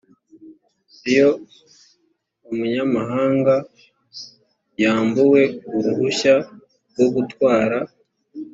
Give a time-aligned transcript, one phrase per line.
[1.11, 1.29] iyo
[2.51, 3.55] umunyamahanga
[4.83, 5.41] yambuwe
[5.75, 6.35] uruhushya
[6.89, 7.77] rwo gutwara